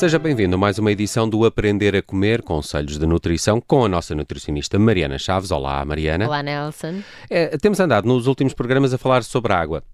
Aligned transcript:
Seja 0.00 0.18
bem-vindo 0.18 0.54
a 0.54 0.58
mais 0.58 0.78
uma 0.78 0.90
edição 0.90 1.28
do 1.28 1.44
Aprender 1.44 1.94
a 1.94 2.00
Comer 2.00 2.40
Conselhos 2.40 2.98
de 2.98 3.04
Nutrição 3.04 3.60
com 3.60 3.84
a 3.84 3.88
nossa 3.88 4.14
nutricionista 4.14 4.78
Mariana 4.78 5.18
Chaves. 5.18 5.50
Olá, 5.50 5.84
Mariana. 5.84 6.26
Olá, 6.26 6.42
Nelson. 6.42 7.02
É, 7.28 7.48
temos 7.58 7.78
andado 7.80 8.08
nos 8.08 8.26
últimos 8.26 8.54
programas 8.54 8.94
a 8.94 8.98
falar 8.98 9.22
sobre 9.22 9.52
água. 9.52 9.84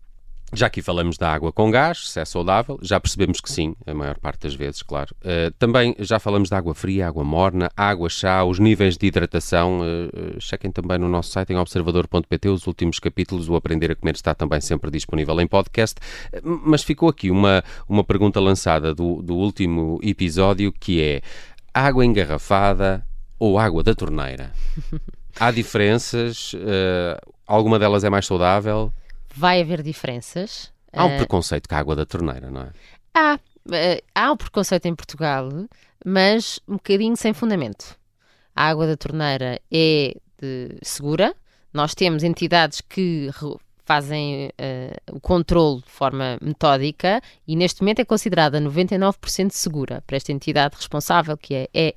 Já 0.53 0.69
aqui 0.69 0.81
falamos 0.81 1.19
da 1.19 1.33
água 1.33 1.53
com 1.53 1.71
gás, 1.73 2.09
se 2.09 2.21
é 2.21 2.25
saudável, 2.25 2.79
já 2.81 3.01
percebemos 3.01 3.41
que 3.41 3.51
sim, 3.51 3.75
a 3.85 3.93
maior 3.93 4.17
parte 4.17 4.43
das 4.43 4.55
vezes, 4.55 4.81
claro. 4.81 5.15
Uh, 5.21 5.51
também 5.59 5.95
já 5.99 6.21
falamos 6.21 6.49
da 6.49 6.57
água 6.57 6.73
fria, 6.73 7.09
água 7.09 7.25
morna, 7.25 7.69
água 7.77 8.09
chá, 8.09 8.45
os 8.45 8.61
níveis 8.61 8.97
de 8.97 9.07
hidratação. 9.07 9.81
Uh, 9.81 10.41
chequem 10.41 10.71
também 10.71 10.99
no 10.99 11.09
nosso 11.09 11.31
site 11.31 11.53
em 11.53 11.57
observador.pt 11.57 12.49
os 12.49 12.67
últimos 12.67 13.01
capítulos. 13.01 13.49
O 13.49 13.57
Aprender 13.57 13.91
a 13.91 13.97
Comer 13.97 14.15
está 14.15 14.35
também 14.35 14.61
sempre 14.61 14.89
disponível 14.89 15.39
em 15.41 15.49
podcast. 15.49 15.97
Uh, 16.33 16.61
mas 16.65 16.85
ficou 16.85 17.09
aqui 17.09 17.29
uma, 17.29 17.65
uma 17.89 18.05
pergunta 18.05 18.39
lançada 18.39 18.95
do, 18.95 19.21
do 19.21 19.35
último 19.35 19.99
episódio 20.01 20.73
que 20.73 21.03
é 21.03 21.23
água 21.75 22.07
engarrafada 22.07 23.05
ou 23.37 23.59
água 23.59 23.83
da 23.83 23.97
torneira? 23.97 24.53
Há 25.39 25.51
diferenças? 25.51 26.55
alguma 27.47 27.79
delas 27.79 28.05
é 28.05 28.09
mais 28.09 28.25
saudável? 28.25 28.91
Vai 29.37 29.61
haver 29.61 29.83
diferenças. 29.83 30.73
Há 30.93 31.05
um 31.05 31.15
uh, 31.15 31.19
preconceito 31.19 31.69
com 31.69 31.75
a 31.75 31.79
água 31.79 31.95
da 31.95 32.07
torneira, 32.07 32.51
não 32.51 32.63
é? 32.63 32.71
Há. 33.15 33.39
Uh, 33.67 34.03
há 34.15 34.33
um 34.33 34.37
preconceito 34.37 34.87
em 34.87 34.95
Portugal, 34.95 35.51
mas 36.05 36.61
um 36.69 36.75
bocadinho 36.75 37.17
sem 37.17 37.35
fundamento. 37.35 37.99
A 38.55 38.69
água 38.69 38.87
da 38.87 38.97
torneira 38.97 39.61
é 39.71 40.15
segura. 40.83 41.35
Nós 41.73 41.95
temos 41.95 42.23
entidades 42.23 42.81
que 42.81 43.29
fazem 43.85 44.49
uh, 44.49 45.17
o 45.17 45.21
controle 45.21 45.81
de 45.83 45.91
forma 45.91 46.39
metódica 46.41 47.21
e 47.47 47.55
neste 47.55 47.83
momento 47.83 48.01
é 48.01 48.05
considerada 48.05 48.61
99% 48.61 49.51
segura 49.51 50.03
para 50.07 50.17
esta 50.17 50.33
entidade 50.33 50.77
responsável 50.77 51.37
que 51.37 51.69
é 51.73 51.95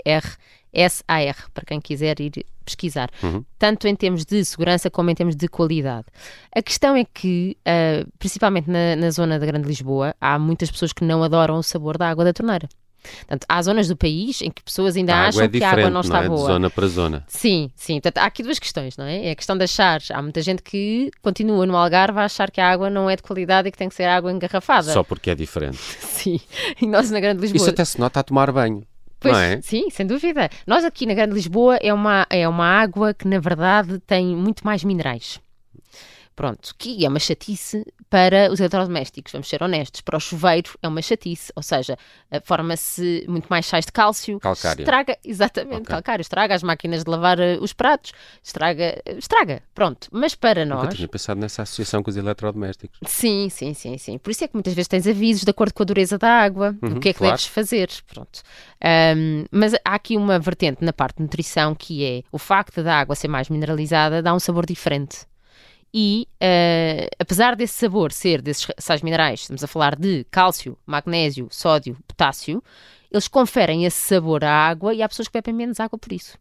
ERSAR, 0.71 1.49
para 1.51 1.65
quem 1.65 1.81
quiser 1.81 2.19
ir 2.19 2.45
pesquisar, 2.69 3.09
uhum. 3.23 3.43
tanto 3.57 3.87
em 3.87 3.95
termos 3.95 4.25
de 4.25 4.43
segurança 4.45 4.89
como 4.89 5.09
em 5.09 5.15
termos 5.15 5.35
de 5.35 5.47
qualidade. 5.47 6.05
A 6.55 6.61
questão 6.61 6.95
é 6.95 7.03
que, 7.03 7.57
uh, 7.61 8.09
principalmente 8.17 8.69
na, 8.69 8.95
na 8.95 9.11
zona 9.11 9.39
da 9.39 9.45
Grande 9.45 9.67
Lisboa, 9.67 10.15
há 10.19 10.37
muitas 10.37 10.71
pessoas 10.71 10.93
que 10.93 11.03
não 11.03 11.23
adoram 11.23 11.57
o 11.57 11.63
sabor 11.63 11.97
da 11.97 12.09
água 12.09 12.23
da 12.23 12.33
torneira. 12.33 12.67
Portanto, 13.01 13.45
há 13.47 13.61
zonas 13.61 13.87
do 13.87 13.95
país 13.95 14.41
em 14.41 14.51
que 14.51 14.61
pessoas 14.61 14.95
ainda 14.95 15.15
a 15.15 15.27
acham 15.27 15.43
é 15.43 15.47
que 15.47 15.63
a 15.63 15.71
água 15.71 15.89
não 15.89 16.01
está 16.01 16.17
não 16.17 16.23
é? 16.23 16.27
boa. 16.27 16.41
De 16.41 16.53
zona 16.53 16.69
para 16.69 16.87
zona. 16.87 17.25
Sim, 17.27 17.71
sim. 17.75 17.93
Portanto, 17.95 18.17
há 18.17 18.25
aqui 18.25 18.43
duas 18.43 18.59
questões, 18.59 18.97
não 18.97 19.05
é? 19.05 19.27
É 19.27 19.31
a 19.31 19.35
questão 19.35 19.57
de 19.57 19.63
achar. 19.63 20.01
Há 20.11 20.21
muita 20.21 20.41
gente 20.41 20.61
que 20.61 21.09
continua 21.21 21.65
no 21.65 21.75
Algarve 21.75 22.19
a 22.19 22.25
achar 22.25 22.51
que 22.51 22.59
a 22.59 22.69
água 22.69 22.89
não 22.89 23.09
é 23.09 23.15
de 23.15 23.23
qualidade 23.23 23.69
e 23.69 23.71
que 23.71 23.77
tem 23.77 23.89
que 23.89 23.95
ser 23.95 24.03
água 24.03 24.31
engarrafada. 24.31 24.91
Só 24.91 25.03
porque 25.03 25.29
é 25.29 25.35
diferente. 25.35 25.77
sim. 26.01 26.39
E 26.81 26.85
nós 26.85 27.09
na 27.09 27.19
Grande 27.19 27.41
Lisboa. 27.41 27.61
Isso 27.61 27.69
até 27.69 27.85
se 27.85 27.99
nota 27.99 28.19
a 28.19 28.23
tomar 28.23 28.51
banho. 28.51 28.83
Pois, 29.19 29.37
é? 29.37 29.61
sim, 29.61 29.89
sem 29.89 30.05
dúvida. 30.05 30.49
Nós 30.65 30.85
aqui 30.85 31.05
na 31.05 31.13
Grande 31.13 31.33
Lisboa 31.33 31.77
é 31.77 31.93
uma, 31.93 32.25
é 32.29 32.47
uma 32.47 32.65
água 32.65 33.13
que, 33.13 33.27
na 33.27 33.39
verdade, 33.39 33.99
tem 33.99 34.35
muito 34.35 34.65
mais 34.65 34.83
minerais. 34.83 35.41
Pronto, 36.39 36.73
que 36.77 37.03
é 37.05 37.09
uma 37.09 37.19
chatice 37.19 37.85
para 38.09 38.49
os 38.49 38.61
eletrodomésticos, 38.61 39.33
vamos 39.33 39.49
ser 39.49 39.61
honestos. 39.61 39.99
Para 39.99 40.15
o 40.15 40.21
chuveiro 40.21 40.71
é 40.81 40.87
uma 40.87 41.01
chatice, 41.01 41.51
ou 41.53 41.61
seja, 41.61 41.97
forma-se 42.45 43.25
muito 43.27 43.47
mais 43.49 43.65
sais 43.65 43.85
de 43.85 43.91
cálcio. 43.91 44.39
Calcário. 44.39 44.83
Estraga, 44.83 45.17
exatamente, 45.21 45.81
okay. 45.81 45.85
calcário. 45.87 46.21
Estraga 46.21 46.55
as 46.55 46.63
máquinas 46.63 47.03
de 47.03 47.11
lavar 47.11 47.37
uh, 47.41 47.61
os 47.61 47.73
pratos, 47.73 48.13
estraga, 48.41 49.01
estraga, 49.17 49.61
pronto. 49.75 50.07
Mas 50.13 50.33
para 50.33 50.63
nós... 50.63 50.83
Nunca 50.83 50.95
tinha 50.95 51.09
pensado 51.09 51.41
nessa 51.41 51.63
associação 51.63 52.01
com 52.01 52.09
os 52.09 52.15
eletrodomésticos. 52.15 52.97
Sim, 53.05 53.49
sim, 53.49 53.73
sim, 53.73 53.97
sim. 53.97 54.17
Por 54.17 54.31
isso 54.31 54.45
é 54.45 54.47
que 54.47 54.53
muitas 54.53 54.73
vezes 54.73 54.87
tens 54.87 55.07
avisos 55.07 55.43
de 55.43 55.51
acordo 55.51 55.73
com 55.73 55.83
a 55.83 55.85
dureza 55.85 56.17
da 56.17 56.29
água, 56.29 56.73
uhum, 56.81 56.95
o 56.95 56.99
que 57.01 57.09
é 57.09 57.11
que 57.11 57.19
claro. 57.19 57.33
deves 57.33 57.47
fazer, 57.47 57.89
pronto. 58.07 58.41
Um, 58.81 59.43
mas 59.51 59.73
há 59.73 59.93
aqui 59.93 60.15
uma 60.15 60.39
vertente 60.39 60.85
na 60.85 60.93
parte 60.93 61.17
de 61.17 61.23
nutrição 61.23 61.75
que 61.75 62.05
é 62.05 62.23
o 62.31 62.37
facto 62.37 62.81
da 62.81 62.97
água 62.97 63.13
ser 63.13 63.27
mais 63.27 63.49
mineralizada 63.49 64.23
dá 64.23 64.33
um 64.33 64.39
sabor 64.39 64.65
diferente 64.65 65.27
e 65.93 66.27
uh, 66.35 67.07
apesar 67.19 67.55
desse 67.55 67.73
sabor 67.73 68.11
ser 68.11 68.41
desses 68.41 68.67
sais 68.77 69.01
minerais, 69.01 69.41
estamos 69.41 69.63
a 69.63 69.67
falar 69.67 69.95
de 69.95 70.25
cálcio, 70.25 70.77
magnésio, 70.85 71.47
sódio, 71.49 71.97
potássio, 72.07 72.63
eles 73.11 73.27
conferem 73.27 73.85
esse 73.85 73.99
sabor 73.99 74.43
à 74.43 74.51
água 74.51 74.93
e 74.93 75.01
há 75.01 75.09
pessoas 75.09 75.27
que 75.27 75.33
bebem 75.33 75.53
menos 75.53 75.79
água 75.79 75.97
por 75.97 76.13
isso. 76.13 76.37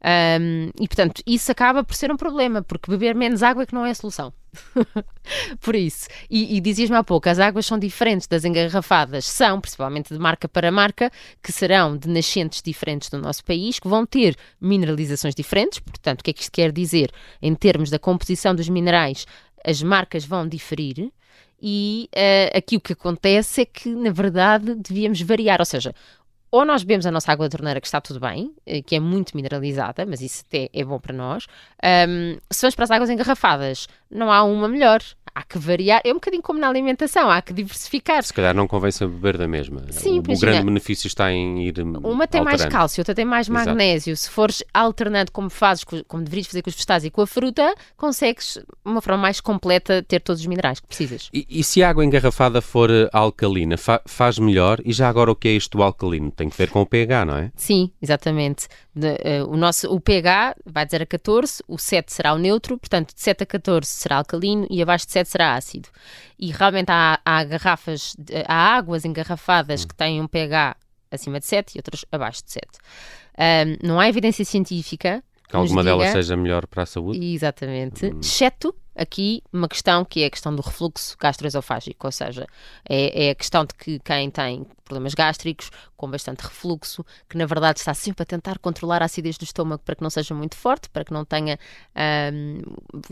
Um, 0.00 0.70
e 0.80 0.86
portanto, 0.86 1.22
isso 1.26 1.50
acaba 1.50 1.82
por 1.82 1.94
ser 1.94 2.12
um 2.12 2.16
problema, 2.16 2.62
porque 2.62 2.90
beber 2.90 3.14
menos 3.14 3.42
água 3.42 3.64
é 3.64 3.66
que 3.66 3.74
não 3.74 3.84
é 3.84 3.90
a 3.90 3.94
solução. 3.94 4.32
por 5.60 5.74
isso, 5.74 6.08
e, 6.30 6.56
e 6.56 6.60
dizias-me 6.60 6.96
há 6.96 7.04
pouco, 7.04 7.28
as 7.28 7.38
águas 7.38 7.66
são 7.66 7.78
diferentes 7.78 8.26
das 8.26 8.44
engarrafadas, 8.44 9.24
são, 9.26 9.60
principalmente 9.60 10.12
de 10.12 10.18
marca 10.18 10.48
para 10.48 10.70
marca, 10.70 11.10
que 11.42 11.52
serão 11.52 11.96
de 11.96 12.08
nascentes 12.08 12.62
diferentes 12.62 13.10
do 13.10 13.18
nosso 13.18 13.44
país, 13.44 13.78
que 13.78 13.88
vão 13.88 14.06
ter 14.06 14.36
mineralizações 14.60 15.34
diferentes. 15.34 15.80
Portanto, 15.80 16.20
o 16.20 16.24
que 16.24 16.30
é 16.30 16.32
que 16.32 16.42
isto 16.42 16.52
quer 16.52 16.72
dizer? 16.72 17.10
Em 17.42 17.54
termos 17.54 17.90
da 17.90 17.98
composição 17.98 18.54
dos 18.54 18.68
minerais, 18.68 19.26
as 19.64 19.82
marcas 19.82 20.24
vão 20.24 20.46
diferir. 20.46 21.12
E 21.60 22.08
uh, 22.14 22.56
aqui 22.56 22.76
o 22.76 22.80
que 22.80 22.92
acontece 22.92 23.62
é 23.62 23.64
que, 23.64 23.88
na 23.88 24.10
verdade, 24.10 24.76
devíamos 24.76 25.20
variar, 25.22 25.60
ou 25.60 25.66
seja, 25.66 25.92
ou 26.50 26.64
nós 26.64 26.82
bebemos 26.82 27.06
a 27.06 27.10
nossa 27.10 27.30
água 27.30 27.48
da 27.48 27.56
torneira, 27.56 27.80
que 27.80 27.86
está 27.86 28.00
tudo 28.00 28.20
bem, 28.20 28.52
eh, 28.66 28.82
que 28.82 28.96
é 28.96 29.00
muito 29.00 29.36
mineralizada, 29.36 30.06
mas 30.06 30.20
isso 30.20 30.44
até 30.46 30.68
é 30.72 30.84
bom 30.84 30.98
para 30.98 31.14
nós. 31.14 31.46
Um, 32.08 32.38
se 32.50 32.62
vamos 32.62 32.74
para 32.74 32.84
as 32.84 32.90
águas 32.90 33.10
engarrafadas, 33.10 33.88
não 34.10 34.32
há 34.32 34.42
uma 34.42 34.68
melhor 34.68 35.00
há 35.38 35.42
que 35.42 35.58
variar, 35.58 36.00
é 36.04 36.10
um 36.10 36.14
bocadinho 36.14 36.42
como 36.42 36.58
na 36.58 36.68
alimentação, 36.68 37.30
há 37.30 37.40
que 37.40 37.52
diversificar. 37.52 38.24
Se 38.24 38.32
calhar 38.32 38.54
não 38.54 38.66
convém 38.66 38.90
sempre 38.90 39.14
beber 39.14 39.38
da 39.38 39.46
mesma. 39.46 39.84
Sim, 39.90 40.18
o, 40.18 40.32
o 40.32 40.38
grande 40.38 40.64
benefício 40.64 41.06
está 41.06 41.30
em 41.32 41.64
ir 41.68 41.78
Uma 41.78 42.26
tem 42.26 42.40
alterando. 42.40 42.44
mais 42.44 42.64
cálcio, 42.66 43.00
outra 43.00 43.14
tem 43.14 43.24
mais 43.24 43.48
magnésio. 43.48 44.12
Exato. 44.12 44.24
Se 44.24 44.30
fores 44.30 44.64
alternando 44.74 45.30
como 45.30 45.48
fazes, 45.48 45.84
como 45.84 46.24
deverias 46.24 46.48
fazer 46.48 46.62
com 46.62 46.70
os 46.70 46.74
vegetais 46.74 47.04
e 47.04 47.10
com 47.10 47.22
a 47.22 47.26
fruta, 47.26 47.72
consegues, 47.96 48.54
de 48.54 48.64
uma 48.84 49.00
forma 49.00 49.22
mais 49.22 49.40
completa, 49.40 50.02
ter 50.02 50.20
todos 50.20 50.40
os 50.40 50.46
minerais 50.46 50.80
que 50.80 50.88
precisas. 50.88 51.28
E, 51.32 51.46
e 51.48 51.62
se 51.62 51.82
a 51.84 51.88
água 51.88 52.04
engarrafada 52.04 52.60
for 52.60 52.90
eh, 52.90 53.08
alcalina, 53.12 53.76
fa 53.76 54.02
faz 54.06 54.38
melhor? 54.38 54.80
E 54.84 54.92
já 54.92 55.08
agora 55.08 55.30
o 55.30 55.36
que 55.36 55.46
é 55.46 55.52
isto 55.52 55.78
do 55.78 55.84
alcalino? 55.84 56.32
Tem 56.32 56.48
que 56.48 56.56
ver 56.56 56.70
com 56.70 56.80
o 56.80 56.86
pH, 56.86 57.24
não 57.24 57.36
é? 57.36 57.52
Sim, 57.54 57.92
exatamente. 58.02 58.66
De, 58.98 59.42
uh, 59.42 59.48
o, 59.48 59.56
nosso, 59.56 59.88
o 59.92 60.00
pH 60.00 60.56
vai 60.66 60.84
dizer 60.84 61.02
a 61.02 61.06
14, 61.06 61.62
o 61.68 61.78
7 61.78 62.12
será 62.12 62.34
o 62.34 62.38
neutro, 62.38 62.76
portanto 62.78 63.14
de 63.14 63.20
7 63.20 63.44
a 63.44 63.46
14 63.46 63.86
será 63.86 64.16
alcalino 64.16 64.66
e 64.68 64.82
abaixo 64.82 65.06
de 65.06 65.12
7 65.12 65.28
será 65.28 65.54
ácido. 65.54 65.88
E 66.38 66.50
realmente 66.50 66.90
há, 66.90 67.20
há 67.24 67.44
garrafas, 67.44 68.16
há 68.46 68.76
águas 68.76 69.04
engarrafadas 69.04 69.84
que 69.84 69.94
têm 69.94 70.20
um 70.20 70.26
pH 70.26 70.76
acima 71.10 71.38
de 71.38 71.46
7 71.46 71.76
e 71.76 71.78
outras 71.78 72.04
abaixo 72.10 72.44
de 72.44 72.52
7. 72.52 72.66
Um, 73.38 73.86
não 73.86 74.00
há 74.00 74.08
evidência 74.08 74.44
científica 74.44 75.22
que 75.48 75.56
alguma 75.56 75.82
diga, 75.82 75.96
delas 75.96 76.12
seja 76.12 76.36
melhor 76.36 76.66
para 76.66 76.82
a 76.82 76.86
saúde? 76.86 77.24
Exatamente, 77.34 78.06
hum. 78.06 78.18
exceto 78.20 78.74
aqui 78.98 79.42
uma 79.52 79.68
questão 79.68 80.04
que 80.04 80.22
é 80.22 80.26
a 80.26 80.30
questão 80.30 80.54
do 80.54 80.60
refluxo 80.60 81.16
gastroesofágico, 81.18 82.06
ou 82.06 82.12
seja, 82.12 82.46
é, 82.88 83.26
é, 83.26 83.30
a 83.30 83.34
questão 83.34 83.64
de 83.64 83.74
que 83.74 83.98
quem 84.00 84.30
tem 84.30 84.66
problemas 84.84 85.14
gástricos, 85.14 85.70
com 85.96 86.10
bastante 86.10 86.40
refluxo, 86.40 87.04
que 87.28 87.36
na 87.36 87.44
verdade 87.44 87.78
está 87.78 87.92
sempre 87.92 88.22
a 88.22 88.26
tentar 88.26 88.58
controlar 88.58 89.02
a 89.02 89.04
acidez 89.04 89.36
do 89.36 89.44
estômago 89.44 89.82
para 89.84 89.94
que 89.94 90.02
não 90.02 90.08
seja 90.08 90.34
muito 90.34 90.56
forte, 90.56 90.88
para 90.88 91.04
que 91.04 91.12
não 91.12 91.24
tenha 91.24 91.58
um, 92.32 92.62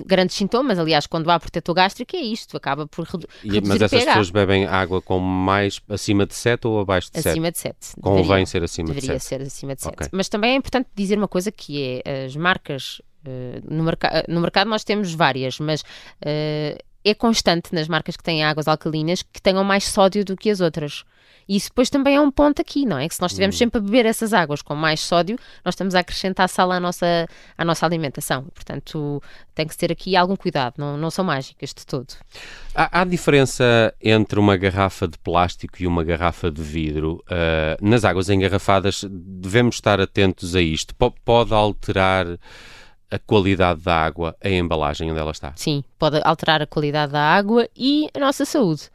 grandes 0.06 0.36
sintomas. 0.36 0.78
Aliás, 0.78 1.06
quando 1.06 1.30
há 1.30 1.38
protetor 1.38 1.74
gástrico 1.74 2.16
é 2.16 2.20
isto, 2.20 2.56
acaba 2.56 2.86
por 2.86 3.04
reduzir 3.04 3.28
e, 3.44 3.60
Mas 3.60 3.82
essas 3.82 4.04
pessoas 4.04 4.30
bebem 4.30 4.66
água 4.66 5.02
com 5.02 5.18
mais 5.18 5.80
acima 5.88 6.26
de 6.26 6.34
7 6.34 6.66
ou 6.66 6.80
abaixo 6.80 7.10
de 7.12 7.20
7? 7.20 7.28
Acima 7.28 7.52
de 7.52 7.58
7. 7.58 7.76
Convém 8.00 8.22
deveria, 8.24 8.46
ser 8.46 8.64
acima 8.64 8.88
de 8.88 8.94
7. 8.94 9.00
Deveria 9.00 9.20
ser 9.20 9.42
acima 9.42 9.74
de 9.74 9.82
7. 9.82 9.92
Okay. 9.92 10.08
Mas 10.12 10.28
também 10.28 10.52
é 10.52 10.54
importante 10.54 10.88
dizer 10.94 11.18
uma 11.18 11.28
coisa 11.28 11.52
que 11.52 12.02
é 12.04 12.24
as 12.24 12.34
marcas 12.34 13.02
no, 13.68 13.84
merc 13.84 14.02
no, 14.28 14.40
mercado 14.40 14.68
nós 14.68 14.84
temos 14.84 15.12
várias, 15.14 15.58
mas 15.58 15.80
uh, 15.80 16.78
é 17.04 17.14
constante 17.14 17.72
nas 17.72 17.88
marcas 17.88 18.16
que 18.16 18.22
têm 18.22 18.44
águas 18.44 18.66
alcalinas 18.66 19.22
que 19.22 19.40
tenham 19.40 19.62
mais 19.62 19.84
sódio 19.84 20.24
do 20.24 20.36
que 20.36 20.50
as 20.50 20.60
outras. 20.60 21.04
E 21.48 21.56
isso 21.56 21.68
depois 21.68 21.88
também 21.88 22.16
é 22.16 22.20
um 22.20 22.30
ponto 22.30 22.60
aqui, 22.60 22.84
não 22.84 22.98
é? 22.98 23.08
Que 23.08 23.14
se 23.14 23.20
nós 23.20 23.30
estivermos 23.30 23.54
hum. 23.56 23.58
sempre 23.58 23.78
a 23.78 23.80
beber 23.80 24.04
essas 24.04 24.32
águas 24.32 24.62
com 24.62 24.74
mais 24.74 25.00
sódio, 25.00 25.38
nós 25.64 25.74
estamos 25.74 25.94
a 25.94 26.00
acrescentar 26.00 26.48
sal 26.48 26.72
à 26.72 26.80
nossa, 26.80 27.28
à 27.56 27.64
nossa 27.64 27.86
alimentação. 27.86 28.44
Portanto, 28.52 29.22
tem 29.54 29.66
que 29.66 29.76
ter 29.76 29.92
aqui 29.92 30.16
algum 30.16 30.34
cuidado, 30.34 30.74
não, 30.78 30.96
não 30.96 31.10
são 31.10 31.24
mágicas 31.24 31.72
de 31.72 31.86
todo. 31.86 32.14
Há, 32.74 33.00
há 33.00 33.04
diferença 33.04 33.94
entre 34.02 34.40
uma 34.40 34.56
garrafa 34.56 35.06
de 35.06 35.18
plástico 35.18 35.76
e 35.80 35.86
uma 35.86 36.02
garrafa 36.02 36.50
de 36.50 36.62
vidro? 36.62 37.24
Uh, 37.30 37.86
nas 37.86 38.04
águas 38.04 38.28
engarrafadas, 38.28 39.04
devemos 39.08 39.76
estar 39.76 40.00
atentos 40.00 40.56
a 40.56 40.60
isto. 40.60 40.94
P 40.96 41.12
pode 41.24 41.54
alterar 41.54 42.26
a 43.10 43.18
qualidade 43.18 43.82
da 43.82 43.94
água, 43.94 44.36
a 44.42 44.48
embalagem 44.48 45.10
onde 45.10 45.20
ela 45.20 45.30
está. 45.30 45.52
Sim, 45.56 45.84
pode 45.98 46.20
alterar 46.24 46.62
a 46.62 46.66
qualidade 46.66 47.12
da 47.12 47.22
água 47.22 47.68
e 47.76 48.08
a 48.14 48.18
nossa 48.18 48.44
saúde. 48.44 48.90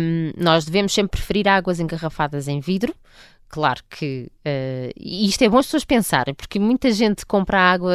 Um, 0.00 0.32
nós 0.36 0.64
devemos 0.64 0.92
sempre 0.92 1.18
preferir 1.18 1.48
águas 1.48 1.80
engarrafadas 1.80 2.48
em 2.48 2.60
vidro. 2.60 2.94
Claro 3.48 3.82
que 3.88 4.30
uh, 4.44 4.92
isto 4.96 5.42
é 5.42 5.48
bom 5.48 5.58
as 5.58 5.66
pessoas 5.66 5.84
pensarem, 5.84 6.34
porque 6.34 6.58
muita 6.58 6.90
gente 6.90 7.24
compra 7.24 7.60
água 7.60 7.94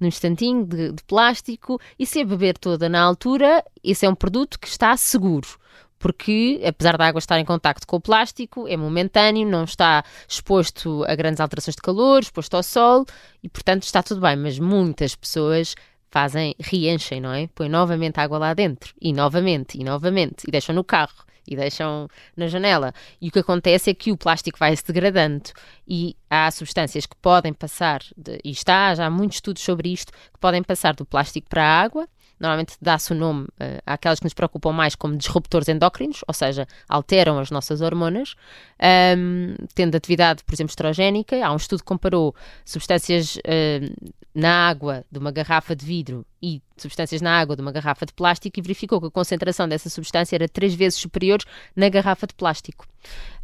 num 0.00 0.08
instantinho 0.08 0.64
de, 0.64 0.92
de 0.92 1.04
plástico 1.04 1.78
e 1.98 2.06
se 2.06 2.20
a 2.20 2.24
beber 2.24 2.56
toda 2.56 2.88
na 2.88 3.02
altura, 3.02 3.62
esse 3.84 4.06
é 4.06 4.08
um 4.08 4.14
produto 4.14 4.58
que 4.58 4.68
está 4.68 4.96
seguro 4.96 5.48
porque 5.98 6.60
apesar 6.66 6.96
da 6.96 7.06
água 7.06 7.18
estar 7.18 7.38
em 7.38 7.44
contacto 7.44 7.86
com 7.86 7.96
o 7.96 8.00
plástico, 8.00 8.68
é 8.68 8.76
momentâneo, 8.76 9.48
não 9.48 9.64
está 9.64 10.04
exposto 10.28 11.04
a 11.06 11.14
grandes 11.14 11.40
alterações 11.40 11.74
de 11.74 11.82
calor, 11.82 12.20
exposto 12.22 12.54
ao 12.54 12.62
sol 12.62 13.04
e, 13.42 13.48
portanto, 13.48 13.84
está 13.84 14.02
tudo 14.02 14.20
bem. 14.20 14.36
Mas 14.36 14.58
muitas 14.58 15.14
pessoas 15.14 15.74
fazem, 16.10 16.54
reenchem, 16.58 17.20
não 17.20 17.32
é? 17.32 17.48
Põem 17.54 17.68
novamente 17.68 18.18
água 18.20 18.38
lá 18.38 18.54
dentro 18.54 18.94
e 19.00 19.12
novamente 19.12 19.78
e 19.78 19.84
novamente 19.84 20.44
e 20.46 20.50
deixam 20.50 20.74
no 20.74 20.84
carro 20.84 21.24
e 21.46 21.54
deixam 21.54 22.08
na 22.36 22.48
janela. 22.48 22.92
E 23.20 23.28
o 23.28 23.32
que 23.32 23.38
acontece 23.38 23.90
é 23.90 23.94
que 23.94 24.10
o 24.10 24.16
plástico 24.16 24.58
vai 24.58 24.74
se 24.76 24.84
degradando 24.84 25.50
e 25.86 26.16
há 26.28 26.50
substâncias 26.50 27.06
que 27.06 27.16
podem 27.16 27.52
passar, 27.52 28.02
de, 28.16 28.38
e 28.44 28.50
está 28.50 28.94
já 28.94 29.06
há 29.06 29.10
muitos 29.10 29.36
estudos 29.36 29.62
sobre 29.62 29.92
isto, 29.92 30.12
que 30.12 30.38
podem 30.40 30.62
passar 30.62 30.94
do 30.94 31.06
plástico 31.06 31.48
para 31.48 31.62
a 31.62 31.80
água 31.82 32.08
normalmente 32.38 32.76
dá-se 32.80 33.12
o 33.12 33.14
nome 33.14 33.44
uh, 33.44 33.82
àquelas 33.86 34.18
que 34.18 34.26
nos 34.26 34.34
preocupam 34.34 34.72
mais 34.72 34.94
como 34.94 35.16
disruptores 35.16 35.68
endócrinos, 35.68 36.22
ou 36.26 36.34
seja, 36.34 36.66
alteram 36.88 37.38
as 37.38 37.50
nossas 37.50 37.80
hormonas, 37.80 38.34
um, 39.16 39.54
tendo 39.74 39.96
atividade, 39.96 40.44
por 40.44 40.54
exemplo, 40.54 40.70
estrogénica. 40.70 41.44
Há 41.44 41.52
um 41.52 41.56
estudo 41.56 41.80
que 41.80 41.86
comparou 41.86 42.34
substâncias 42.64 43.36
uh, 43.36 44.12
na 44.34 44.68
água 44.68 45.04
de 45.10 45.18
uma 45.18 45.32
garrafa 45.32 45.74
de 45.74 45.84
vidro 45.84 46.26
e 46.42 46.60
substâncias 46.76 47.22
na 47.22 47.38
água 47.38 47.56
de 47.56 47.62
uma 47.62 47.72
garrafa 47.72 48.04
de 48.04 48.12
plástico 48.12 48.58
e 48.58 48.62
verificou 48.62 49.00
que 49.00 49.06
a 49.06 49.10
concentração 49.10 49.68
dessa 49.68 49.88
substância 49.88 50.36
era 50.36 50.48
três 50.48 50.74
vezes 50.74 50.98
superior 50.98 51.40
na 51.74 51.88
garrafa 51.88 52.26
de 52.26 52.34
plástico. 52.34 52.86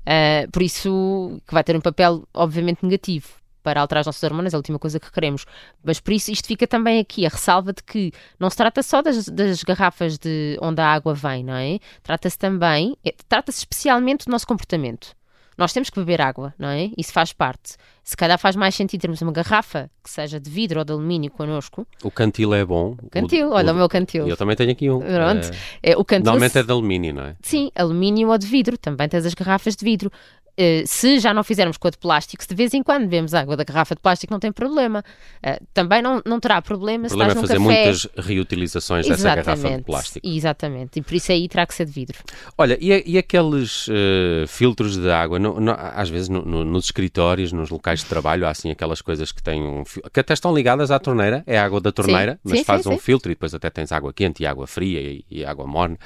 Uh, 0.03 0.50
por 0.50 0.62
isso, 0.62 1.41
que 1.47 1.55
vai 1.55 1.65
ter 1.65 1.77
um 1.77 1.81
papel, 1.81 2.29
obviamente, 2.35 2.83
negativo 2.83 3.42
para 3.62 3.81
alterar 3.81 4.00
as 4.00 4.06
nossas 4.06 4.23
hormonas, 4.23 4.53
é 4.53 4.56
a 4.56 4.59
última 4.59 4.79
coisa 4.79 4.99
que 4.99 5.11
queremos. 5.11 5.44
Mas 5.82 6.00
por 6.00 6.12
isso 6.12 6.31
isto 6.31 6.47
fica 6.47 6.67
também 6.67 7.00
aqui 7.00 7.25
a 7.26 7.29
ressalva 7.29 7.73
de 7.73 7.82
que 7.82 8.12
não 8.38 8.50
se 8.50 8.56
trata 8.56 8.82
só 8.82 9.03
das, 9.03 9.29
das 9.29 9.62
garrafas 9.62 10.19
de 10.19 10.59
onde 10.61 10.81
a 10.81 10.87
água 10.87 11.14
vem, 11.14 11.44
não 11.44 11.55
é? 11.55 11.79
Trata-se 12.03 12.38
também, 12.38 12.97
é, 13.05 13.14
trata-se 13.29 13.59
especialmente 13.59 14.26
do 14.26 14.31
nosso 14.31 14.47
comportamento. 14.47 15.14
Nós 15.56 15.73
temos 15.73 15.91
que 15.91 16.00
beber 16.00 16.20
água, 16.20 16.55
não 16.59 16.69
é? 16.69 16.91
Isso 16.97 17.12
faz 17.12 17.32
parte. 17.32 17.76
Se 18.03 18.17
calhar 18.17 18.38
faz 18.38 18.56
mais 18.56 18.75
sentido 18.75 19.03
termos 19.03 19.20
uma 19.23 19.32
garrafa 19.32 19.91
que 20.03 20.11
seja 20.11 20.41
de 20.41 20.50
vidro 20.50 20.81
ou 20.81 20.85
de 20.85 20.93
alumínio 20.93 21.31
connosco. 21.31 21.87
O 22.03 22.11
cantil 22.11 22.55
é 22.55 22.64
bom. 22.64 22.97
O 23.03 23.11
cantil, 23.11 23.49
o, 23.49 23.53
olha 23.53 23.70
o, 23.70 23.75
o 23.75 23.79
meu 23.79 23.88
cantil. 23.88 24.26
Eu 24.26 24.37
também 24.37 24.56
tenho 24.56 24.73
aqui 24.73 24.91
um. 24.91 24.99
Pronto. 24.99 25.50
É, 25.82 25.93
é 25.93 25.97
o 25.97 26.05
cantil 26.05 26.25
normalmente 26.25 26.59
é 26.59 26.62
de 26.62 26.70
alumínio, 26.73 27.14
não 27.14 27.25
é? 27.25 27.37
Sim, 27.43 27.70
alumínio 27.76 28.31
ou 28.31 28.38
de 28.38 28.47
vidro. 28.47 28.76
Também 28.79 29.09
tens 29.09 29.26
as 29.26 29.35
garrafas 29.35 29.76
de 29.76 29.85
vidro. 29.85 30.11
Uh, 30.52 30.87
se 30.87 31.19
já 31.19 31.32
não 31.32 31.43
fizermos 31.43 31.78
com 31.78 31.88
a 31.88 31.90
de 31.90 31.96
plástico, 31.96 32.43
se 32.43 32.49
de 32.49 32.54
vez 32.54 32.75
em 32.75 32.82
quando 32.82 33.02
bebemos 33.02 33.32
água 33.32 33.56
da 33.56 33.64
garrafa 33.64 33.94
de 33.94 34.00
plástico, 34.00 34.32
não 34.32 34.38
tem 34.38 34.52
problema. 34.52 35.02
Uh, 35.44 35.64
também 35.72 36.02
não, 36.02 36.20
não 36.26 36.38
terá 36.38 36.60
problema 36.60 37.06
o 37.06 37.08
se 37.08 37.16
problema 37.16 37.32
estás 37.40 37.50
é 37.50 37.54
fazer 37.54 37.69
café. 37.69 37.84
muitas 37.84 38.26
reutilizações 38.26 39.06
Exatamente, 39.06 39.46
dessa 39.46 39.56
garrafa 39.56 39.78
de 39.78 39.84
plástico. 39.84 40.26
Exatamente, 40.26 40.99
e 40.99 41.02
por 41.02 41.14
isso 41.14 41.32
aí 41.32 41.49
terá 41.49 41.66
que 41.66 41.75
ser 41.75 41.87
de 41.87 41.93
vidro. 41.93 42.19
Olha, 42.58 42.76
e, 42.81 43.12
e 43.12 43.19
aqueles 43.19 43.88
uh, 43.88 44.46
filtros 44.46 44.96
de 44.99 45.10
água, 45.10 45.38
no, 45.38 45.58
no, 45.58 45.72
às 45.72 46.10
vezes 46.10 46.28
no, 46.28 46.43
nos 46.43 46.84
escritórios, 46.84 47.50
nos 47.50 47.70
locais 47.70 48.00
de 48.00 48.06
trabalho, 48.06 48.46
há 48.46 48.50
assim 48.50 48.70
aquelas 48.70 49.00
coisas 49.00 49.32
que 49.32 49.43
têm 49.43 49.62
um 49.62 49.84
que 50.12 50.20
até 50.20 50.34
estão 50.34 50.54
ligadas 50.54 50.90
à 50.90 50.99
torneira, 50.99 51.43
é 51.46 51.58
a 51.58 51.64
água 51.64 51.81
da 51.81 51.90
torneira, 51.90 52.32
Sim, 52.34 52.38
mas 52.44 52.58
sim, 52.58 52.64
faz 52.64 52.82
sim, 52.82 52.90
um 52.90 52.99
filtro 52.99 53.31
e 53.31 53.34
depois 53.34 53.54
até 53.54 53.70
tens 53.70 53.90
água 53.90 54.12
quente 54.12 54.43
e 54.43 54.46
água 54.46 54.66
fria 54.66 55.00
e, 55.00 55.25
e 55.31 55.44
água 55.44 55.66
morna. 55.66 55.96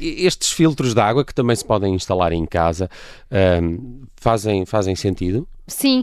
estes 0.00 0.52
filtros 0.52 0.94
de 0.94 1.00
água 1.00 1.24
que 1.24 1.34
também 1.34 1.54
se 1.54 1.64
podem 1.64 1.94
instalar 1.94 2.32
em 2.32 2.46
casa 2.46 2.88
um, 3.30 3.89
fazem, 4.16 4.66
fazem 4.66 4.94
sentido? 4.94 5.46
Sim, 5.66 6.02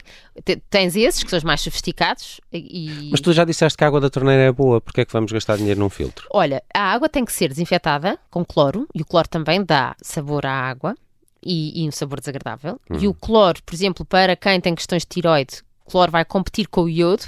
tens 0.70 0.96
esses 0.96 1.24
que 1.24 1.30
são 1.30 1.38
os 1.38 1.44
mais 1.44 1.60
sofisticados 1.60 2.40
e... 2.54 3.10
Mas 3.12 3.20
tu 3.20 3.34
já 3.34 3.44
disseste 3.44 3.78
que 3.78 3.84
a 3.84 3.88
água 3.88 4.00
da 4.00 4.10
torneira 4.10 4.44
é 4.44 4.52
boa, 4.52 4.80
porque 4.80 5.02
é 5.02 5.06
que 5.06 5.12
vamos 5.12 5.32
gastar 5.32 5.58
dinheiro 5.58 5.80
num 5.80 5.90
filtro? 5.90 6.28
Olha, 6.32 6.64
a 6.74 6.94
água 6.94 7.10
tem 7.10 7.26
que 7.26 7.34
ser 7.34 7.50
desinfetada 7.50 8.18
com 8.30 8.46
cloro 8.46 8.88
e 8.96 9.02
o 9.02 9.06
cloro 9.06 9.28
também 9.28 9.64
dá 9.64 9.96
sabor 10.02 10.46
à 10.46 10.54
água 10.54 10.96
e, 11.44 11.84
e 11.84 11.88
um 11.88 11.92
sabor 11.92 12.20
desagradável. 12.20 12.80
Uhum. 12.90 13.00
E 13.00 13.08
o 13.08 13.14
cloro, 13.14 13.62
por 13.64 13.74
exemplo, 13.74 14.06
para 14.06 14.36
quem 14.36 14.60
tem 14.62 14.74
questões 14.74 15.04
de 15.04 15.08
tiroide, 15.08 15.62
o 15.86 15.92
cloro 15.92 16.12
vai 16.12 16.26
competir 16.26 16.68
com 16.68 16.84
o 16.84 16.90
iodo. 16.90 17.24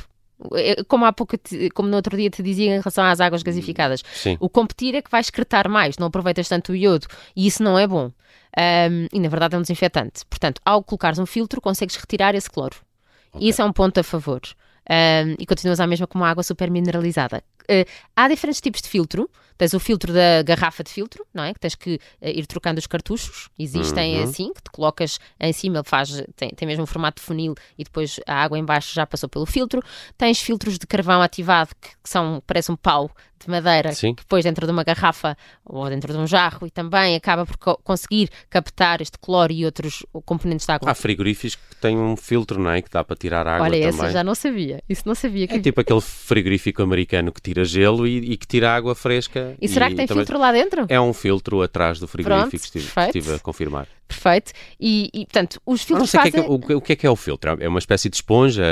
É, 0.54 0.84
Como 0.84 1.06
há 1.06 1.14
pouco, 1.14 1.38
te, 1.38 1.70
como 1.72 1.90
no 1.90 1.96
outro 1.96 2.16
dia 2.16 2.30
te 2.30 2.42
dizia 2.42 2.76
em 2.76 2.80
relação 2.80 3.04
às 3.04 3.20
águas 3.20 3.44
gasificadas, 3.44 4.04
Sim. 4.14 4.38
o 4.40 4.50
competir 4.50 4.96
é 4.96 5.02
que 5.02 5.12
vai 5.12 5.22
excretar 5.22 5.70
mais, 5.70 5.98
não 5.98 6.08
aproveitas 6.08 6.48
tanto 6.48 6.72
o 6.72 6.76
iodo 6.76 7.08
e 7.36 7.48
isso 7.48 7.62
não 7.62 7.78
é 7.78 7.86
bom. 7.86 8.12
Um, 8.58 9.08
e 9.14 9.20
na 9.20 9.30
verdade 9.30 9.56
é 9.56 9.58
um 9.58 9.62
desinfetante. 9.62 10.26
Portanto, 10.30 10.62
ao 10.66 10.84
colocares 10.84 11.20
um 11.20 11.26
filtro, 11.26 11.62
consegues 11.62 11.96
retirar 11.96 12.36
esse 12.36 12.50
cloro. 12.50 12.78
Ok. 13.34 13.48
Isso 13.48 13.62
é 13.62 13.66
um 13.66 13.72
ponto 13.72 14.00
a 14.00 14.04
favor. 14.04 14.42
Um, 14.90 15.36
e 15.38 15.46
continuas 15.46 15.80
à 15.80 15.86
mesma 15.86 16.08
com 16.08 16.18
uma 16.18 16.30
água 16.30 16.42
super 16.42 16.70
mineralizada. 16.72 17.44
Uh, 17.70 17.86
há 18.16 18.28
diferentes 18.28 18.60
tipos 18.62 18.82
de 18.82 18.90
filtro. 18.90 19.30
Tens 19.58 19.74
o 19.74 19.80
filtro 19.80 20.14
da 20.14 20.42
garrafa 20.42 20.86
de 20.86 20.90
filtro, 20.90 21.26
não 21.34 21.44
é? 21.44 21.54
Que 21.54 21.60
tens 21.60 21.76
que 21.76 21.96
uh, 21.96 22.28
ir 22.30 22.46
trocando 22.46 22.80
os 22.80 22.88
cartuchos. 22.88 23.50
Existem 23.60 24.18
Uhum. 24.18 24.24
assim, 24.24 24.54
que 24.54 24.62
te 24.64 24.72
colocas 24.72 25.20
em 25.38 25.52
cima, 25.52 25.80
ele 25.80 25.84
faz, 25.84 26.24
tem, 26.38 26.50
tem 26.52 26.66
mesmo 26.66 26.84
um 26.84 26.88
formato 26.88 27.20
de 27.22 27.26
funil 27.28 27.54
e 27.78 27.84
depois 27.84 28.22
a 28.26 28.36
água 28.42 28.58
em 28.58 28.64
baixo 28.64 28.94
já 28.96 29.06
passou 29.06 29.28
pelo 29.28 29.46
filtro. 29.46 29.82
Tens 30.18 30.40
filtros 30.40 30.80
de 30.80 30.88
carvão 30.88 31.22
ativado 31.22 31.72
que, 31.82 31.90
que 31.90 32.10
são, 32.10 32.42
parece 32.48 32.72
um 32.72 32.76
pau 32.78 33.12
de 33.42 33.50
madeira, 33.50 33.94
Sim. 33.94 34.14
que 34.16 34.22
depois 34.24 34.44
dentro 34.44 34.66
de 34.66 34.72
uma 34.72 34.84
garrafa 34.84 35.38
ou 35.66 35.90
dentro 35.90 36.12
de 36.12 36.20
um 36.20 36.28
jarro 36.28 36.68
e 36.68 36.70
também 36.72 37.16
acaba 37.16 37.46
por 37.46 37.56
co- 37.58 37.78
conseguir 37.86 38.30
captar 38.50 39.02
este 39.02 39.18
cloro 39.18 39.52
e 39.54 39.64
outros 39.66 40.06
componentes 40.26 40.66
da 40.66 40.76
água. 40.76 40.92
Há 40.92 40.96
frigoríficos 40.96 41.56
que 41.56 41.76
têm 41.78 41.98
um 41.98 42.18
filtro, 42.18 42.60
não 42.62 42.70
é? 42.72 42.82
Que 42.82 42.90
dá 42.90 43.02
para 43.02 43.16
tirar 43.16 43.48
água 43.48 43.66
Olha, 43.66 43.80
também. 43.80 43.88
essa 43.88 44.12
já 44.12 44.24
não 44.26 44.36
sabia. 44.36 44.84
Isso 44.90 45.04
não 45.06 45.16
sabia 45.16 45.48
que 45.48 45.54
É 45.56 45.60
tipo 45.62 45.80
aquele 45.80 46.02
frigorífico 46.02 46.82
americano 46.84 47.32
que 47.32 47.42
tira 47.42 47.59
gelo 47.64 48.08
e, 48.08 48.34
e 48.34 48.38
que 48.38 48.48
tira 48.48 48.76
água 48.76 48.96
fresca. 48.96 49.56
E 49.62 49.68
será 49.68 49.90
que 49.90 49.96
tem 49.96 50.08
filtro 50.08 50.38
lá 50.38 50.52
dentro? 50.52 50.86
É 50.90 51.00
um 51.00 51.14
filtro 51.14 51.62
atrás 51.62 52.00
do 52.00 52.08
frigorífico, 52.08 52.50
Pronto, 52.50 52.64
estive, 52.64 52.88
estive 53.08 53.34
a 53.36 53.40
confirmar. 53.40 53.88
Perfeito. 54.10 54.52
E, 54.80 55.10
e, 55.14 55.26
portanto, 55.28 55.62
os 55.64 55.84
filtros 55.84 56.10
sei 56.10 56.20
o 56.20 56.24
que, 56.24 56.28
é 56.30 56.32
que, 56.32 56.38
fazem... 56.40 56.52
o, 56.52 56.78
o 56.78 56.82
que 56.82 56.94
é 56.94 56.96
que 56.96 57.06
é 57.06 57.10
o 57.10 57.16
filtro. 57.16 57.56
É 57.62 57.68
uma 57.70 57.78
espécie 57.78 58.10
de 58.10 58.16
esponja? 58.16 58.64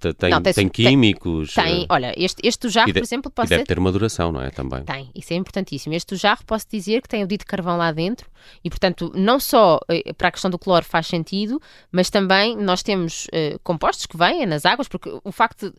te- 0.00 0.12
tem, 0.14 0.30
Não, 0.30 0.42
tem- 0.42 0.52
tem 0.52 0.68
tem- 0.68 0.86
químicos? 0.86 1.54
Tem, 1.54 1.84
eh, 1.84 1.86
olha, 1.88 2.12
este, 2.16 2.40
este 2.46 2.68
jarro, 2.68 2.90
e 2.90 2.92
de- 2.92 2.98
por 3.00 3.06
exemplo, 3.06 3.30
e 3.30 3.34
pode 3.34 3.48
deve 3.50 3.60
ser... 3.62 3.66
ter 3.66 3.78
uma 3.78 3.92
duração, 3.92 4.32
não 4.32 4.42
é? 4.42 4.50
Também. 4.50 4.82
Tem, 4.82 5.10
isso 5.14 5.32
é 5.32 5.36
importantíssimo. 5.36 5.94
Este 5.94 6.16
jarro 6.16 6.44
posso 6.44 6.66
dizer 6.68 7.00
que 7.02 7.08
tem 7.08 7.22
o 7.22 7.26
dito 7.26 7.46
carvão 7.46 7.76
lá 7.76 7.92
dentro 7.92 8.28
e, 8.64 8.68
portanto, 8.68 9.12
não 9.14 9.38
só 9.38 9.78
para 10.18 10.28
a 10.28 10.32
questão 10.32 10.50
do 10.50 10.58
cloro 10.58 10.84
faz 10.84 11.06
sentido, 11.06 11.62
mas 11.92 12.10
também 12.10 12.56
nós 12.56 12.82
temos 12.82 13.28
eh, 13.32 13.56
compostos 13.62 14.06
que 14.06 14.16
vêm 14.16 14.44
nas 14.44 14.66
águas, 14.66 14.88
porque 14.88 15.08
o 15.22 15.30
facto 15.30 15.72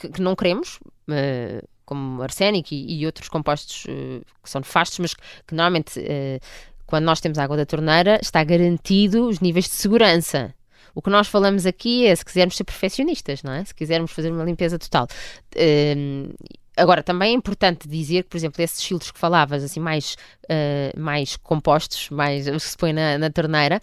que, 0.00 0.08
que 0.08 0.22
não 0.22 0.36
queremos, 0.36 0.78
eh, 1.10 1.62
como 1.84 2.22
arsénico 2.22 2.68
e, 2.72 3.00
e 3.00 3.06
outros 3.06 3.28
compostos 3.28 3.84
eh, 3.88 4.20
que 4.42 4.48
são 4.50 4.60
nefastos, 4.60 4.98
mas 5.00 5.14
que, 5.14 5.22
que 5.48 5.54
normalmente, 5.54 5.98
eh, 6.00 6.38
quando 6.86 7.04
nós 7.04 7.20
temos 7.20 7.38
água 7.38 7.56
da 7.56 7.66
torneira, 7.66 8.18
está 8.22 8.42
garantido 8.44 9.26
os 9.26 9.40
níveis 9.40 9.66
de 9.66 9.72
segurança. 9.72 10.54
O 10.94 11.02
que 11.02 11.10
nós 11.10 11.28
falamos 11.28 11.66
aqui 11.66 12.06
é 12.06 12.16
se 12.16 12.24
quisermos 12.24 12.56
ser 12.56 12.64
perfeccionistas, 12.64 13.42
não 13.42 13.52
é? 13.52 13.64
Se 13.64 13.74
quisermos 13.74 14.12
fazer 14.12 14.30
uma 14.30 14.44
limpeza 14.44 14.78
total. 14.78 15.06
Hum, 15.54 16.30
Agora, 16.76 17.02
também 17.02 17.30
é 17.30 17.34
importante 17.34 17.88
dizer 17.88 18.24
que, 18.24 18.30
por 18.30 18.36
exemplo, 18.36 18.62
esses 18.62 18.82
filtros 18.84 19.10
que 19.10 19.18
falavas, 19.18 19.64
assim, 19.64 19.80
mais, 19.80 20.14
eh, 20.46 20.92
mais 20.94 21.34
compostos, 21.36 22.10
mais 22.10 22.46
os 22.46 22.64
que 22.64 22.70
se 22.70 22.76
põe 22.76 22.92
na, 22.92 23.16
na 23.16 23.30
torneira, 23.30 23.80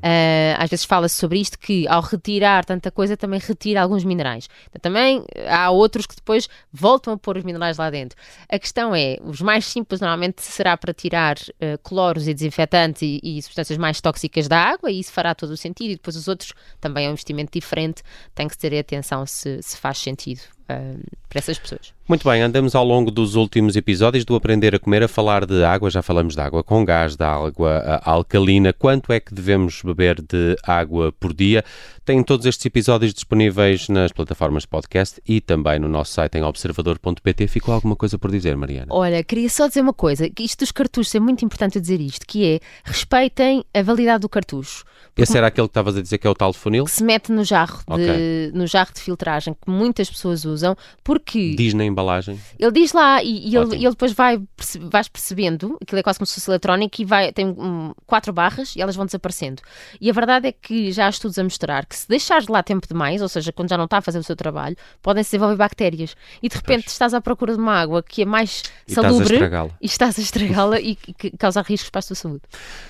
eh, 0.00 0.54
às 0.56 0.70
vezes 0.70 0.84
fala-se 0.84 1.16
sobre 1.16 1.40
isto 1.40 1.58
que 1.58 1.88
ao 1.88 2.00
retirar 2.00 2.64
tanta 2.64 2.90
coisa 2.90 3.16
também 3.16 3.40
retira 3.40 3.82
alguns 3.82 4.04
minerais. 4.04 4.48
Então, 4.68 4.80
também 4.80 5.24
há 5.48 5.70
outros 5.70 6.06
que 6.06 6.14
depois 6.14 6.48
voltam 6.72 7.14
a 7.14 7.18
pôr 7.18 7.36
os 7.36 7.42
minerais 7.42 7.78
lá 7.78 7.90
dentro. 7.90 8.16
A 8.48 8.58
questão 8.60 8.94
é, 8.94 9.18
os 9.24 9.40
mais 9.40 9.64
simples 9.66 10.00
normalmente 10.00 10.40
será 10.42 10.76
para 10.76 10.94
tirar 10.94 11.36
eh, 11.60 11.76
cloros 11.82 12.28
e 12.28 12.34
desinfetantes 12.34 13.02
e, 13.02 13.20
e 13.24 13.42
substâncias 13.42 13.76
mais 13.76 14.00
tóxicas 14.00 14.46
da 14.46 14.58
água, 14.58 14.88
e 14.88 15.00
isso 15.00 15.10
fará 15.12 15.34
todo 15.34 15.50
o 15.50 15.56
sentido, 15.56 15.90
e 15.90 15.96
depois 15.96 16.14
os 16.14 16.28
outros 16.28 16.52
também 16.80 17.06
é 17.06 17.08
um 17.08 17.12
investimento 17.12 17.50
diferente, 17.52 18.04
tem 18.36 18.46
que 18.46 18.56
ter 18.56 18.78
atenção 18.78 19.26
se, 19.26 19.60
se 19.62 19.76
faz 19.76 19.98
sentido 19.98 20.55
eh, 20.68 20.96
para 21.28 21.38
essas 21.38 21.58
pessoas. 21.58 21.94
Muito 22.08 22.28
bem, 22.28 22.40
andamos 22.40 22.74
ao 22.76 22.84
longo 22.84 23.10
dos 23.10 23.34
últimos 23.34 23.74
episódios 23.74 24.24
do 24.24 24.36
Aprender 24.36 24.74
a 24.74 24.78
Comer 24.78 25.02
a 25.02 25.08
falar 25.08 25.44
de 25.44 25.64
água. 25.64 25.90
Já 25.90 26.02
falamos 26.02 26.34
de 26.34 26.40
água 26.40 26.62
com 26.62 26.84
gás, 26.84 27.16
da 27.16 27.28
água 27.32 27.82
ah, 27.84 28.10
alcalina. 28.12 28.72
Quanto 28.72 29.12
é 29.12 29.18
que 29.18 29.34
devemos 29.34 29.82
beber 29.82 30.22
de 30.22 30.56
água 30.62 31.12
por 31.18 31.34
dia? 31.34 31.64
Tem 32.04 32.22
todos 32.22 32.46
estes 32.46 32.64
episódios 32.64 33.12
disponíveis 33.12 33.88
nas 33.88 34.12
plataformas 34.12 34.62
de 34.62 34.68
podcast 34.68 35.20
e 35.26 35.40
também 35.40 35.80
no 35.80 35.88
nosso 35.88 36.12
site 36.12 36.38
em 36.38 36.44
observador.pt. 36.44 37.48
Ficou 37.48 37.74
alguma 37.74 37.96
coisa 37.96 38.16
por 38.16 38.30
dizer, 38.30 38.56
Mariana? 38.56 38.86
Olha, 38.90 39.24
queria 39.24 39.50
só 39.50 39.66
dizer 39.66 39.80
uma 39.80 39.92
coisa, 39.92 40.30
que 40.30 40.44
isto 40.44 40.60
dos 40.60 40.70
cartuchos 40.70 41.12
é 41.14 41.18
muito 41.18 41.44
importante 41.44 41.80
dizer 41.80 42.00
isto, 42.00 42.24
que 42.24 42.44
é 42.54 42.60
respeitem 42.84 43.64
a 43.74 43.82
validade 43.82 44.20
do 44.20 44.28
cartucho. 44.28 44.84
Esse 45.16 45.36
era 45.36 45.46
aquele 45.46 45.66
que 45.66 45.70
estavas 45.70 45.96
a 45.96 46.02
dizer 46.02 46.18
que 46.18 46.26
é 46.26 46.30
o 46.30 46.34
tal 46.34 46.52
funil? 46.52 46.84
Que 46.84 46.90
se 46.90 47.02
mete 47.02 47.32
no 47.32 47.42
jarro, 47.42 47.78
de, 47.78 47.92
Ok. 47.92 48.52
no 48.54 48.66
jarro 48.66 48.92
de 48.92 49.00
filtragem, 49.00 49.54
que 49.54 49.70
muitas 49.70 50.10
pessoas 50.10 50.44
usam. 50.44 50.55
Usam, 50.56 50.76
porque... 51.04 51.54
Diz 51.54 51.74
na 51.74 51.84
embalagem? 51.84 52.40
Ele 52.58 52.72
diz 52.72 52.92
lá 52.92 53.22
e, 53.22 53.48
e 53.48 53.56
ele, 53.56 53.76
ele, 53.76 53.90
depois 53.90 54.12
vai 54.12 54.40
vais 54.80 55.08
percebendo, 55.08 55.76
aquilo 55.80 55.98
é 55.98 56.02
quase 56.02 56.18
como 56.18 56.26
se 56.26 56.34
fosse 56.34 56.50
eletrónico 56.50 57.00
e 57.00 57.04
vai, 57.04 57.32
tem 57.32 57.46
um, 57.46 57.92
quatro 58.06 58.32
barras 58.32 58.74
e 58.74 58.82
elas 58.82 58.96
vão 58.96 59.06
desaparecendo. 59.06 59.62
E 60.00 60.10
a 60.10 60.12
verdade 60.12 60.48
é 60.48 60.52
que 60.52 60.90
já 60.92 61.06
há 61.06 61.10
estudos 61.10 61.38
a 61.38 61.44
mostrar 61.44 61.86
que 61.86 61.96
se 61.96 62.08
deixares 62.08 62.48
lá 62.48 62.62
tempo 62.62 62.86
demais, 62.88 63.22
ou 63.22 63.28
seja, 63.28 63.52
quando 63.52 63.68
já 63.68 63.76
não 63.76 63.84
está 63.84 63.98
a 63.98 64.02
fazer 64.02 64.18
o 64.18 64.22
seu 64.22 64.36
trabalho, 64.36 64.76
podem-se 65.02 65.30
desenvolver 65.30 65.56
bactérias. 65.56 66.16
E 66.42 66.48
de 66.48 66.56
repente 66.56 66.84
pois. 66.84 66.92
estás 66.92 67.14
à 67.14 67.20
procura 67.20 67.54
de 67.54 67.58
uma 67.58 67.74
água 67.74 68.02
que 68.02 68.22
é 68.22 68.24
mais 68.24 68.62
e 68.86 68.94
salubre 68.94 69.36
estás 69.36 69.70
e 69.80 69.86
estás 69.86 70.18
a 70.18 70.22
estragá-la 70.22 70.80
e 70.80 70.96
que 70.96 71.30
causa 71.36 71.62
riscos 71.62 71.90
para 71.90 72.00
a 72.00 72.02
tua 72.02 72.16
saúde. 72.16 72.42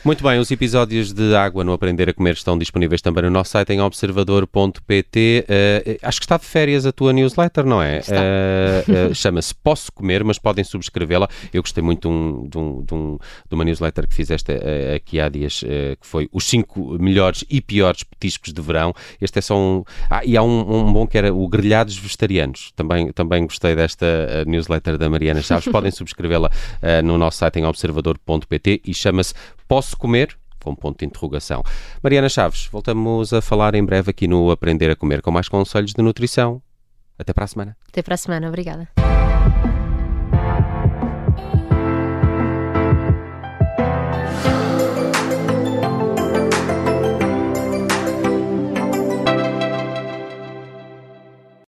Muito 0.05 0.23
bem, 0.23 0.39
os 0.39 0.51
episódios 0.51 1.13
de 1.13 1.35
Água 1.35 1.65
no 1.65 1.73
Aprender 1.73 2.09
a 2.09 2.15
Comer 2.15 2.35
estão 2.35 2.57
disponíveis 2.59 3.01
também 3.03 3.25
no 3.25 3.31
nosso 3.31 3.51
site 3.51 3.73
em 3.73 3.81
observador.pt. 3.81 5.45
Uh, 5.45 5.53
eh, 5.53 5.99
acho 6.03 6.21
que 6.21 6.25
está 6.25 6.37
de 6.37 6.45
férias 6.45 6.87
a 6.87 6.93
tua 6.93 7.13
newsletter, 7.13 7.56
não 7.65 7.83
é? 7.83 8.01
Uh, 8.01 9.11
uh, 9.11 9.15
Chama-se 9.15 9.55
Posso 9.55 9.93
Comer, 9.93 10.25
mas 10.25 10.39
podem 10.39 10.65
subscrevê-la. 10.65 11.29
Eu 11.53 11.63
gostei 11.63 11.83
muito 11.83 12.09
de, 12.09 12.15
um, 12.15 12.49
de, 12.49 12.59
um, 12.59 12.85
de, 12.85 12.95
um, 12.95 13.19
de, 13.49 13.55
uma 13.55 13.65
newsletter 13.65 14.07
que 14.09 14.15
fizeste 14.15 14.53
aqui 14.95 15.21
há 15.21 15.29
dias, 15.29 15.61
que 15.61 16.07
foi 16.07 16.29
os 16.33 16.45
5 16.45 16.99
melhores 16.99 17.45
e 17.49 17.61
piores 17.61 18.03
petiscos 18.03 18.53
de 18.53 18.61
verão. 18.61 18.93
Este 19.21 19.39
é 19.39 19.43
só 19.43 19.57
um. 19.57 19.85
Ah, 20.11 20.25
e 20.25 20.37
há 20.37 20.43
um, 20.43 20.89
um 20.89 20.93
bom 20.93 21.07
que 21.07 21.19
era 21.19 21.33
o 21.33 21.49
Grelhados 21.49 21.97
Vegetarianos. 21.97 22.73
Também, 22.75 23.13
também 23.13 23.47
gostei 23.47 23.75
desta 23.75 24.45
newsletter 24.47 24.99
da 24.99 25.09
Mariana 25.09 25.43
Chaves. 25.43 25.69
podem 25.71 25.91
subscrevê-la 25.93 26.51
no 27.05 27.19
nosso 27.19 27.39
site 27.39 27.59
em 27.59 27.65
observador.pt 27.65 28.83
e 28.85 28.95
chama-se 28.95 29.35
Posso 29.69 29.97
Comer? 29.97 30.37
com 30.67 30.75
ponto 30.75 30.99
de 30.99 31.05
interrogação. 31.07 31.63
Mariana 32.03 32.29
Chaves, 32.29 32.69
voltamos 32.73 33.33
a 33.33 33.41
falar 33.41 33.77
em 33.77 33.85
breve 33.85 34.11
aqui 34.11 34.27
no 34.27 34.51
Aprender 34.51 34.91
a 34.91 34.97
Comer 34.97 35.23
com 35.23 35.31
mais 35.31 35.49
conselhos 35.49 35.93
de 35.93 36.03
nutrição. 36.03 36.61
Até 37.19 37.33
para 37.33 37.45
a 37.45 37.49
semana. 37.49 37.77
Até 37.89 38.03
para 38.03 38.15
a 38.15 38.19
semana, 38.19 38.49
obrigada. 38.49 38.89